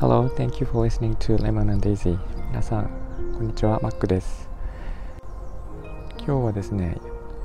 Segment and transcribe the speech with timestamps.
[0.00, 2.18] Hello, thank you for listening to Lemon and Daisy.
[2.48, 2.90] 皆さん、
[3.34, 4.50] こんにちは、マックです。
[6.16, 7.00] 今日はですね、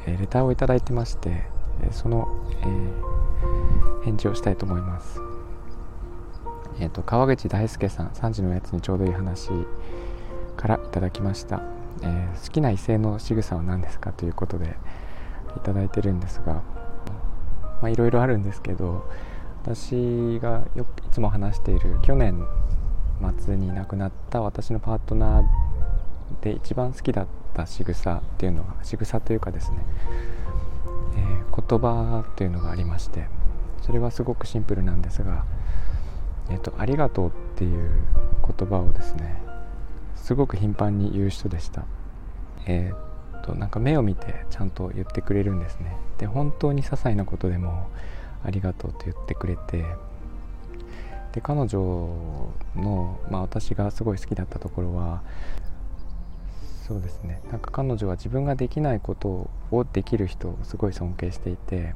[0.07, 1.43] えレターをいただいてまして
[1.83, 2.27] えその、
[2.64, 5.21] えー、返事をしたいと思います。
[6.80, 9.52] えっ、ー、と川口大輔さん3時のやつにちょうどいい話
[10.57, 11.62] からいただきました、
[12.02, 14.78] えー、好きな異性の仕草は何ですかということで
[15.55, 16.64] いただいてるんですが
[17.84, 19.05] まあいろいろあるんですけど
[19.61, 22.47] 私がよくいつも話している去年
[23.39, 25.43] 末に亡くなった私のパートナー
[26.42, 29.79] で一番好きだった仕草っていうのが仕草というかですね、
[31.18, 33.28] えー、言葉というのがありまして
[33.81, 35.44] それはすごくシンプルなんですが
[36.50, 37.92] 「えーと、ありがとう」っていう
[38.58, 39.42] 言葉をですね
[40.16, 41.84] すごく頻繁に言う人でした。
[42.66, 43.12] えー
[43.44, 45.95] と、なんか目を見てちゃんと言ってくれるんですね。
[46.17, 47.88] で本当に些細なことでも
[48.44, 49.86] 「ありがとう」と言ってくれて。
[51.34, 51.80] で彼女
[52.76, 55.23] の、まあ、私がすごい好きだったところは
[56.88, 57.42] そうですね。
[57.50, 61.95] なんか彼女は自分ができないことをできる人をすごい尊敬していて。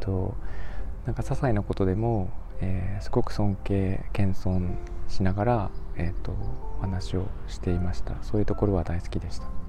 [0.00, 0.34] と
[1.06, 4.74] なんか些細なことでも、えー、すごく尊敬謙遜
[5.08, 6.32] しながら、えーと、
[6.78, 8.14] お話をしていました。
[8.22, 9.59] そういうところは大好きでした。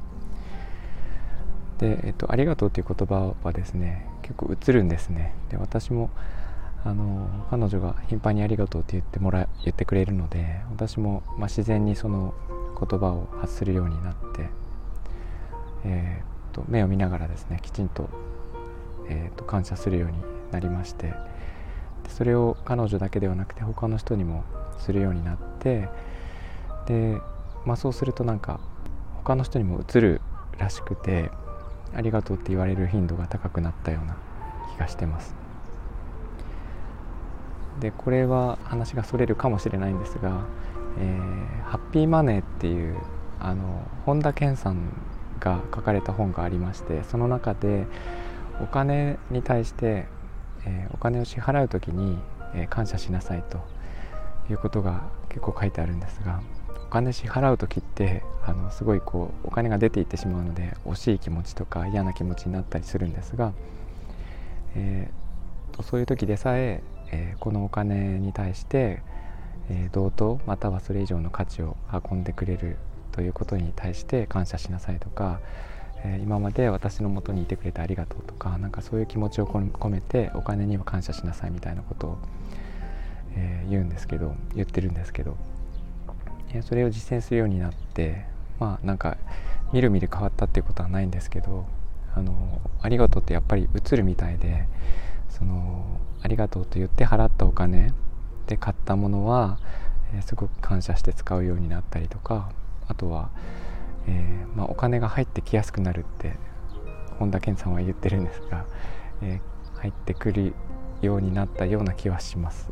[1.82, 5.34] で、えーと「ありがとう」という言葉はですね結構映るんですね。
[5.50, 6.10] で私も
[6.84, 12.34] あの彼女が頻繁に「ありがとう」って言ってもら言ってくれるので私も、まあ、自然にその
[12.80, 14.50] 言葉を発するようになって、
[15.84, 18.10] えー、と目を見ながらですねきちんと,、
[19.10, 20.18] えー、と感謝するように
[20.52, 21.14] なりまして
[22.08, 24.44] それを彼女だけではなくて他の人にも
[24.80, 25.88] するようになって
[26.88, 27.18] で、
[27.66, 28.60] まあ、そうするとなんか
[29.18, 30.22] 他の人にも映る
[30.58, 31.30] らしくて
[31.96, 34.18] ありがとうって言われる頻度が高くなったような
[34.76, 35.36] 気がしてます。
[37.80, 40.46] でこれは話がそれるかもしれないんですが
[41.00, 42.98] えー、ハッピーマネーっていう
[43.40, 44.94] あの本田健さん
[45.40, 47.88] が書かれた本がありましてその中で
[48.62, 50.08] お金に対して、
[50.66, 52.18] えー、お金を支払う時に、
[52.54, 53.60] えー、感謝しなさいと
[54.52, 56.42] いうことが結構書いてあるんですが
[56.92, 63.54] 金支払う時ってあのすごいこうお金が出ていってしまうので惜しい気持ちとか嫌な気持ちになったりするんですが、
[64.76, 69.02] えー、そういう時でさええー、このお金に対して
[69.72, 71.78] えー、同等またはそれ以上の価値を
[72.12, 72.78] 運んでくれる
[73.14, 75.40] ということに対して感謝しなさいとか、
[76.04, 82.18] えー、今まで私のもとにいてくれてありがとうとかなんかそういう気持ちを込めてお金には感謝しなさいみたいなことを、
[83.36, 85.38] え、言うんですけど言ってるんですけど、
[86.62, 88.26] それを実践するようになって
[88.60, 89.18] まあなんか
[89.72, 91.66] みるみる変わったっていうことはないんですけど
[92.14, 94.68] あのありがとうってやっぱり映るみたいで
[95.30, 97.94] そのありがとうと言って払ったお金
[98.48, 99.60] で買ったものは、
[100.14, 102.52] えー、すごく感謝して使うようになったりとか
[102.88, 103.32] あとは、
[104.08, 106.34] えー、まあ、お金が入ってきやすくなるって
[107.18, 108.66] 本田健さんは言ってるんですが、
[109.22, 110.54] えー、入ってくる
[111.02, 112.72] ようになったような気はします。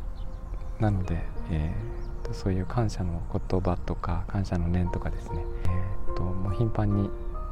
[0.80, 5.44] なので、えー、そういう感謝の言葉とか感謝の念とかですね、
[6.08, 7.10] えーと、もう頻繁に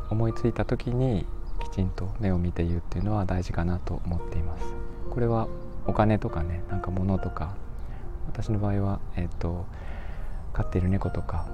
[0.09, 1.25] 思いついた時に
[1.59, 4.63] きちんと目を見て言うっていうのは大事かなと思っています。
[5.09, 5.47] これは
[5.87, 7.55] お金とかねなんか物とか
[8.27, 9.65] 私の場合は、えーと、
[10.53, 11.47] 飼っている猫とか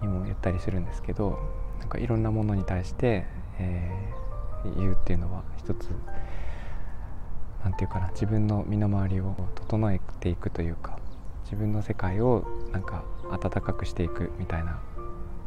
[0.00, 1.38] にも言ったりするんですけど
[1.78, 3.26] なんかいろんなものに対して、
[3.58, 5.88] えー、言うっていうのは一つ
[7.62, 10.98] 何て言うかな自分の身の回りを整えていくというか
[11.52, 14.80] 自分の世界をなんか温かくしていくみたいな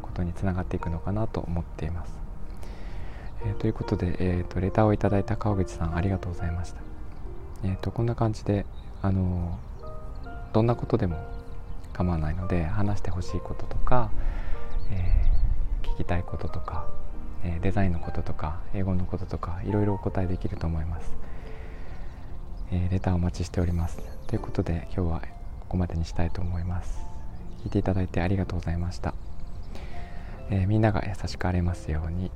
[0.02, 2.16] ことにつながっていくのかなと思っています。
[3.44, 6.80] えー、ということで、えーと、レターをいただいた川口さんありがとうございました。
[7.64, 8.66] えーとこんな感じで
[9.02, 9.58] あの
[10.52, 11.16] どんなことでも
[11.92, 14.12] 構わないので話してほしいこととか、
[14.92, 16.86] えー、聞きたいこととか、
[17.42, 21.16] え、デザインのこととか英語のこととかいろいろお答えできると思います、
[22.70, 23.98] え、レターお待ちしております
[24.28, 25.35] ということで今日は
[25.66, 26.98] ここまでにしたいと思います
[27.64, 29.14] 聞いていただいてありがとうございました、
[30.50, 32.30] えみんなが優しくありますように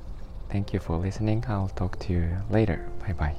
[0.50, 1.42] Thank you for listening.
[1.42, 2.80] I'll talk to you later.
[3.06, 3.36] Bye bye.